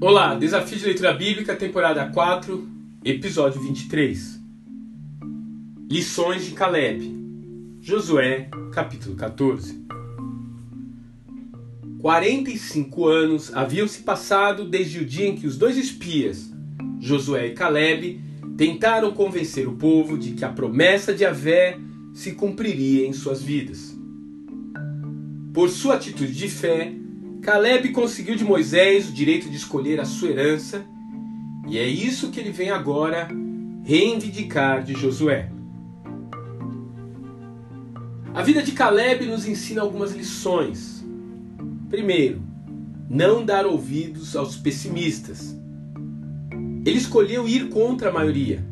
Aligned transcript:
Olá, 0.00 0.36
Desafio 0.36 0.78
de 0.78 0.86
Leitura 0.86 1.12
Bíblica, 1.12 1.56
temporada 1.56 2.06
4, 2.06 2.68
episódio 3.04 3.60
23. 3.60 4.40
Lições 5.90 6.46
de 6.46 6.52
Caleb. 6.52 7.12
Josué, 7.80 8.48
capítulo 8.72 9.16
14. 9.16 9.84
45 11.98 13.06
anos 13.06 13.52
haviam 13.52 13.88
se 13.88 14.02
passado 14.02 14.64
desde 14.64 15.00
o 15.00 15.04
dia 15.04 15.26
em 15.26 15.34
que 15.34 15.48
os 15.48 15.58
dois 15.58 15.76
espias, 15.76 16.48
Josué 17.00 17.48
e 17.48 17.54
Caleb, 17.54 18.20
tentaram 18.56 19.10
convencer 19.10 19.66
o 19.66 19.74
povo 19.74 20.16
de 20.16 20.30
que 20.30 20.44
a 20.44 20.48
promessa 20.48 21.12
de 21.12 21.24
Avé 21.24 21.76
se 22.14 22.32
cumpriria 22.32 23.04
em 23.04 23.12
suas 23.12 23.42
vidas. 23.42 23.98
Por 25.58 25.70
sua 25.70 25.96
atitude 25.96 26.32
de 26.34 26.48
fé, 26.48 26.92
Caleb 27.42 27.88
conseguiu 27.88 28.36
de 28.36 28.44
Moisés 28.44 29.08
o 29.08 29.12
direito 29.12 29.50
de 29.50 29.56
escolher 29.56 29.98
a 29.98 30.04
sua 30.04 30.28
herança, 30.28 30.86
e 31.66 31.76
é 31.76 31.84
isso 31.84 32.30
que 32.30 32.38
ele 32.38 32.52
vem 32.52 32.70
agora 32.70 33.26
reivindicar 33.82 34.84
de 34.84 34.92
Josué. 34.92 35.50
A 38.32 38.40
vida 38.40 38.62
de 38.62 38.70
Caleb 38.70 39.26
nos 39.26 39.48
ensina 39.48 39.82
algumas 39.82 40.12
lições. 40.12 41.04
Primeiro, 41.90 42.40
não 43.10 43.44
dar 43.44 43.66
ouvidos 43.66 44.36
aos 44.36 44.54
pessimistas. 44.54 45.58
Ele 46.86 46.98
escolheu 46.98 47.48
ir 47.48 47.68
contra 47.68 48.10
a 48.10 48.12
maioria. 48.12 48.64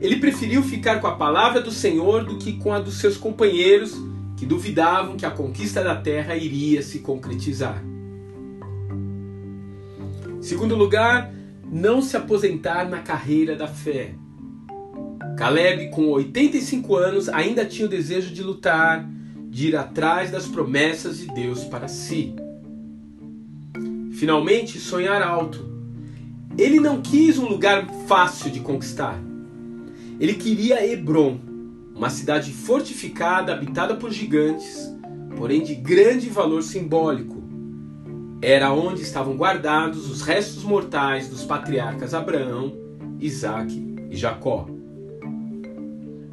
Ele 0.00 0.16
preferiu 0.16 0.62
ficar 0.62 1.02
com 1.02 1.06
a 1.06 1.16
palavra 1.16 1.60
do 1.60 1.70
Senhor 1.70 2.24
do 2.24 2.38
que 2.38 2.54
com 2.54 2.72
a 2.72 2.80
dos 2.80 2.94
seus 2.94 3.18
companheiros 3.18 3.94
que 4.40 4.46
duvidavam 4.46 5.18
que 5.18 5.26
a 5.26 5.30
conquista 5.30 5.84
da 5.84 5.94
terra 5.94 6.34
iria 6.34 6.80
se 6.80 7.00
concretizar. 7.00 7.84
Segundo 10.40 10.74
lugar, 10.74 11.30
não 11.70 12.00
se 12.00 12.16
aposentar 12.16 12.88
na 12.88 13.00
carreira 13.00 13.54
da 13.54 13.66
fé. 13.66 14.14
Caleb, 15.36 15.90
com 15.90 16.06
85 16.06 16.96
anos, 16.96 17.28
ainda 17.28 17.66
tinha 17.66 17.84
o 17.86 17.90
desejo 17.90 18.32
de 18.32 18.42
lutar, 18.42 19.06
de 19.50 19.68
ir 19.68 19.76
atrás 19.76 20.30
das 20.30 20.46
promessas 20.46 21.18
de 21.18 21.26
Deus 21.34 21.62
para 21.64 21.86
si. 21.86 22.34
Finalmente, 24.14 24.78
sonhar 24.78 25.20
alto. 25.20 25.68
Ele 26.56 26.80
não 26.80 27.02
quis 27.02 27.36
um 27.36 27.46
lugar 27.46 27.86
fácil 28.08 28.50
de 28.50 28.60
conquistar. 28.60 29.20
Ele 30.18 30.32
queria 30.32 30.82
Hebron, 30.90 31.49
uma 32.00 32.08
cidade 32.08 32.50
fortificada, 32.50 33.52
habitada 33.52 33.94
por 33.94 34.10
gigantes, 34.10 34.90
porém 35.36 35.62
de 35.62 35.74
grande 35.74 36.30
valor 36.30 36.62
simbólico 36.62 37.42
era 38.40 38.72
onde 38.72 39.02
estavam 39.02 39.36
guardados 39.36 40.10
os 40.10 40.22
restos 40.22 40.64
mortais 40.64 41.28
dos 41.28 41.44
patriarcas 41.44 42.14
Abraão, 42.14 42.74
Isaac 43.20 43.70
e 44.10 44.16
Jacó. 44.16 44.66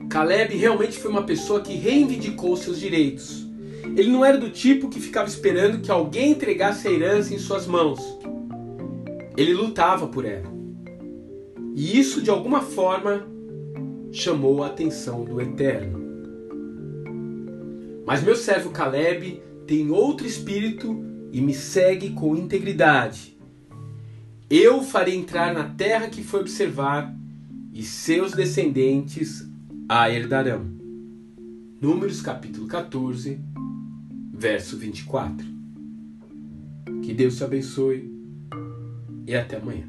Caleb 0.10 0.56
realmente 0.56 0.98
foi 0.98 1.12
uma 1.12 1.24
pessoa 1.24 1.60
que 1.60 1.74
reivindicou 1.74 2.56
seus 2.56 2.80
direitos. 2.80 3.46
Ele 3.98 4.10
não 4.10 4.24
era 4.24 4.38
do 4.38 4.50
tipo 4.50 4.88
que 4.88 5.02
ficava 5.02 5.28
esperando 5.28 5.82
que 5.82 5.92
alguém 5.92 6.32
entregasse 6.32 6.88
a 6.88 6.92
herança 6.92 7.34
em 7.34 7.40
suas 7.40 7.68
mãos. 7.68 8.00
Ele 9.36 9.54
lutava 9.54 10.08
por 10.08 10.24
ela. 10.24 10.48
E 11.76 12.00
isso, 12.00 12.22
de 12.22 12.30
alguma 12.30 12.62
forma, 12.62 13.28
chamou 14.12 14.64
a 14.64 14.68
atenção 14.68 15.24
do 15.24 15.42
Eterno. 15.42 16.08
Mas 18.06 18.24
meu 18.24 18.36
servo 18.36 18.70
Caleb 18.72 19.42
tem 19.66 19.92
outro 19.92 20.26
espírito 20.26 21.04
e 21.32 21.42
me 21.42 21.54
segue 21.54 22.12
com 22.12 22.36
integridade. 22.36 23.38
Eu 24.50 24.82
farei 24.82 25.16
entrar 25.16 25.54
na 25.54 25.66
terra 25.66 26.08
que 26.08 26.24
foi 26.24 26.40
observar, 26.40 27.14
e 27.74 27.84
seus 27.84 28.32
descendentes 28.32 29.46
a 29.90 30.10
herdarão. 30.10 30.66
Números 31.80 32.22
capítulo 32.22 32.66
14, 32.66 33.40
verso 34.34 34.78
24. 34.78 35.46
Que 37.04 37.14
Deus 37.14 37.38
te 37.38 37.44
abençoe 37.44 38.12
e 39.28 39.36
até 39.36 39.58
amanhã. 39.58 39.86